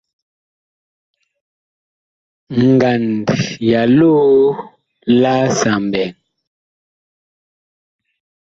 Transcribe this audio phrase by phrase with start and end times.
[2.67, 3.25] Ngand
[3.69, 4.27] ya loo
[5.21, 6.15] laasa mɓɛɛŋ.